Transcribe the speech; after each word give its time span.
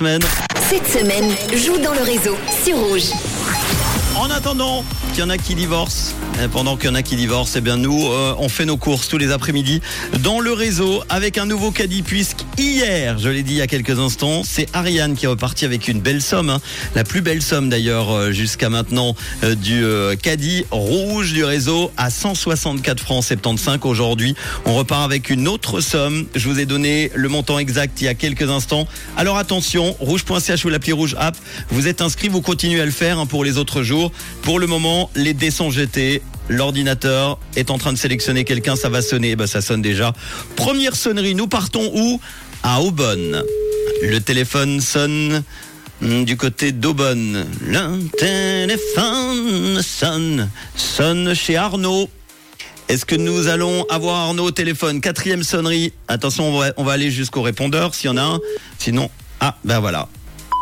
Cette 0.00 0.86
semaine, 0.86 1.28
joue 1.56 1.76
dans 1.78 1.92
le 1.92 2.02
réseau 2.02 2.36
sur 2.62 2.78
Rouge. 2.78 3.10
En 4.16 4.30
attendant 4.30 4.84
qu'il 5.12 5.18
y 5.18 5.22
en 5.24 5.28
a 5.28 5.36
qui 5.36 5.56
divorcent, 5.56 6.14
pendant 6.46 6.76
qu'il 6.76 6.88
y 6.88 6.92
en 6.92 6.94
a 6.94 7.02
qui 7.02 7.16
divorcent, 7.16 7.56
eh 7.56 7.60
bien 7.60 7.76
nous, 7.76 8.06
euh, 8.06 8.34
on 8.38 8.48
fait 8.48 8.64
nos 8.64 8.76
courses 8.76 9.08
tous 9.08 9.18
les 9.18 9.32
après-midi 9.32 9.80
dans 10.22 10.38
le 10.38 10.52
réseau 10.52 11.02
avec 11.08 11.36
un 11.36 11.46
nouveau 11.46 11.70
caddie 11.70 12.02
puisque 12.02 12.44
hier, 12.56 13.18
je 13.18 13.28
l'ai 13.28 13.42
dit 13.42 13.54
il 13.54 13.58
y 13.58 13.62
a 13.62 13.66
quelques 13.66 13.98
instants, 13.98 14.42
c'est 14.44 14.66
Ariane 14.72 15.16
qui 15.16 15.24
est 15.24 15.28
repartie 15.28 15.64
avec 15.64 15.88
une 15.88 16.00
belle 16.00 16.22
somme, 16.22 16.50
hein. 16.50 16.60
la 16.94 17.02
plus 17.02 17.22
belle 17.22 17.42
somme 17.42 17.68
d'ailleurs 17.68 18.10
euh, 18.10 18.30
jusqu'à 18.30 18.68
maintenant 18.68 19.16
euh, 19.42 19.54
du 19.54 19.84
euh, 19.84 20.14
caddie 20.16 20.64
rouge 20.70 21.32
du 21.32 21.44
réseau 21.44 21.90
à 21.96 22.10
164 22.10 23.00
francs 23.00 23.24
75 23.24 23.78
aujourd'hui. 23.84 24.34
On 24.64 24.74
repart 24.74 25.02
avec 25.02 25.30
une 25.30 25.48
autre 25.48 25.80
somme. 25.80 26.26
Je 26.34 26.48
vous 26.48 26.60
ai 26.60 26.66
donné 26.66 27.10
le 27.14 27.28
montant 27.28 27.58
exact 27.58 28.00
il 28.00 28.04
y 28.04 28.08
a 28.08 28.14
quelques 28.14 28.48
instants. 28.48 28.86
Alors 29.16 29.38
attention, 29.38 29.96
rouge.ch 29.98 30.64
ou 30.64 30.68
l'appli 30.68 30.92
rouge 30.92 31.16
app, 31.18 31.36
vous 31.70 31.88
êtes 31.88 32.00
inscrit, 32.00 32.28
vous 32.28 32.42
continuez 32.42 32.80
à 32.80 32.84
le 32.84 32.90
faire 32.90 33.18
hein, 33.18 33.26
pour 33.26 33.44
les 33.44 33.58
autres 33.58 33.82
jours. 33.82 34.12
Pour 34.42 34.58
le 34.58 34.66
moment, 34.66 35.10
les 35.14 35.34
dés 35.34 35.50
sont 35.50 35.70
jetés. 35.70 36.22
L'ordinateur 36.48 37.38
est 37.56 37.70
en 37.70 37.78
train 37.78 37.92
de 37.92 37.98
sélectionner 37.98 38.44
quelqu'un, 38.44 38.74
ça 38.74 38.88
va 38.88 39.02
sonner, 39.02 39.36
bah 39.36 39.46
ça 39.46 39.60
sonne 39.60 39.82
déjà. 39.82 40.12
Première 40.56 40.96
sonnerie, 40.96 41.34
nous 41.34 41.46
partons 41.46 41.90
où? 41.94 42.20
À 42.62 42.80
Aubonne. 42.80 43.42
Le 44.02 44.18
téléphone 44.20 44.80
sonne 44.80 45.42
hmm, 46.00 46.24
du 46.24 46.36
côté 46.36 46.72
d'Aubonne. 46.72 47.46
Le 47.66 48.08
téléphone 48.16 49.82
sonne, 49.82 50.48
sonne 50.74 51.34
chez 51.34 51.56
Arnaud. 51.56 52.08
Est-ce 52.88 53.04
que 53.04 53.16
nous 53.16 53.48
allons 53.48 53.84
avoir 53.90 54.16
Arnaud 54.16 54.44
au 54.44 54.50
téléphone? 54.50 55.02
Quatrième 55.02 55.42
sonnerie. 55.42 55.92
Attention, 56.08 56.48
on 56.48 56.58
va, 56.58 56.72
on 56.78 56.84
va 56.84 56.92
aller 56.92 57.10
jusqu'au 57.10 57.42
répondeur 57.42 57.94
s'il 57.94 58.06
y 58.06 58.12
en 58.12 58.16
a 58.16 58.22
un. 58.22 58.40
Sinon, 58.78 59.10
ah, 59.40 59.56
ben 59.64 59.80
voilà. 59.80 60.08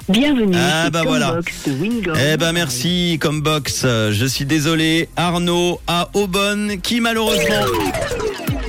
Bienvenue. 0.08 0.54
Ah, 0.56 0.88
bah 0.90 1.02
voilà. 1.04 1.32
Box 1.32 1.52
de 1.66 1.72
Wingo. 1.72 2.12
Eh 2.14 2.36
ben 2.36 2.52
merci, 2.52 3.18
comme 3.20 3.40
box. 3.40 3.82
Euh, 3.84 4.12
Je 4.12 4.24
suis 4.24 4.44
désolé, 4.44 5.08
Arnaud 5.16 5.80
à 5.88 6.10
Aubonne, 6.14 6.80
qui 6.80 7.00
malheureusement 7.00 7.64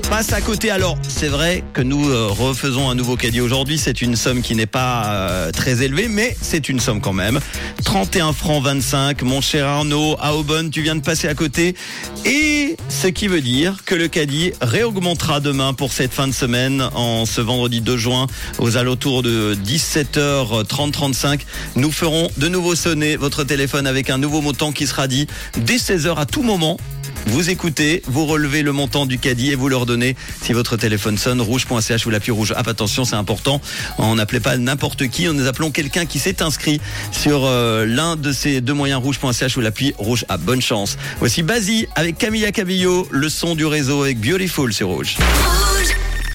passe 0.10 0.32
à 0.34 0.42
côté. 0.42 0.70
Alors, 0.70 0.98
c'est 1.08 1.28
vrai 1.28 1.64
que 1.74 1.82
nous 1.82 2.10
euh, 2.10 2.28
refaisons 2.28 2.90
un 2.90 2.96
nouveau 2.96 3.16
caddie 3.16 3.42
aujourd'hui. 3.42 3.78
C'est 3.78 4.02
une 4.02 4.16
somme 4.16 4.42
qui 4.42 4.56
n'est 4.56 4.66
pas 4.66 5.06
euh, 5.06 5.52
très 5.52 5.84
élevée, 5.84 6.08
mais 6.08 6.36
c'est 6.42 6.70
une 6.70 6.80
somme 6.80 7.02
quand 7.02 7.14
même. 7.14 7.40
31 7.84 8.34
francs 8.34 8.64
25. 8.64 9.22
Mon 9.24 9.42
cher 9.42 9.68
Arnaud 9.68 10.16
à 10.20 10.36
Aubonne, 10.36 10.70
tu 10.70 10.82
viens 10.82 10.96
de 10.96 11.02
passer 11.02 11.28
à 11.28 11.34
côté. 11.34 11.76
Et 12.26 12.78
ce 12.90 13.08
qui 13.08 13.28
veut 13.28 13.42
dire 13.42 13.84
que 13.86 13.96
le 13.96 14.08
caddie 14.08 14.54
réaugmentera 14.62 15.40
demain 15.40 15.74
pour 15.74 15.92
cette 15.92 16.14
fin 16.14 16.28
de 16.28 16.34
semaine, 16.34 16.88
en 16.94 17.26
ce 17.26 17.42
vendredi 17.42 17.82
2 17.82 17.98
juin, 17.98 18.28
aux 18.60 18.78
alentours 18.78 19.24
de 19.24 19.58
17h30-35. 19.66 21.42
Nous 21.76 21.92
ferons 21.92 22.30
de 22.38 22.48
nouveau 22.48 22.76
sonner 22.76 23.18
votre 23.18 23.44
téléphone 23.44 23.88
avec 23.88 24.10
un 24.10 24.18
nouveau 24.18 24.42
montant 24.42 24.72
qui 24.72 24.88
sera 24.88 25.08
dit 25.08 25.28
dès 25.58 25.78
16h 25.78 26.16
à 26.18 26.26
tout 26.26 26.44
moment. 26.44 26.78
Vous 27.28 27.50
écoutez, 27.50 28.02
vous 28.08 28.26
relevez 28.26 28.62
le 28.64 28.72
montant 28.72 29.06
du 29.06 29.20
caddie 29.20 29.52
et 29.52 29.56
vous 29.56 29.68
leur 29.68 29.86
donnez 29.86 30.16
si 30.42 30.54
votre 30.54 30.78
téléphone 30.78 31.18
sonne 31.18 31.42
rouge.ch 31.42 32.06
ou 32.06 32.10
l'appui 32.10 32.32
rouge. 32.32 32.54
Ah, 32.56 32.64
attention, 32.66 33.04
c'est 33.04 33.16
important. 33.16 33.62
On 33.98 34.16
n'appelait 34.16 34.40
pas 34.40 34.56
n'importe 34.58 35.08
qui, 35.10 35.26
nous 35.28 35.46
appelons 35.46 35.70
quelqu'un 35.70 36.06
qui 36.06 36.20
s'est 36.20 36.42
inscrit 36.42 36.80
sur 37.12 37.46
euh, 37.46 37.86
l'un 37.86 38.16
de 38.16 38.32
ces 38.32 38.62
deux 38.62 38.74
moyens 38.74 39.02
rouge.ch 39.02 39.58
ou 39.58 39.62
l'appui 39.62 39.94
rouge. 39.98 40.26
Ah, 40.30 40.38
bonne 40.38 40.62
chance. 40.62 40.98
Voici 41.20 41.44
Basie 41.44 41.88
avec 41.96 42.18
Camilla 42.18 42.52
Cabillo, 42.52 43.08
le 43.12 43.28
son 43.28 43.56
du 43.56 43.66
réseau 43.66 44.04
avec 44.04 44.20
Beautiful 44.20 44.74
sur. 44.74 44.88
Rouge 44.88 45.18